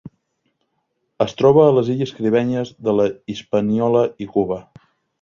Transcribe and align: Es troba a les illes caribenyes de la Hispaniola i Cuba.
Es 1.25 1.35
troba 1.41 1.61
a 1.67 1.75
les 1.77 1.93
illes 1.97 2.15
caribenyes 2.21 2.75
de 2.89 2.99
la 3.01 3.09
Hispaniola 3.37 4.07
i 4.27 4.33
Cuba. 4.37 4.63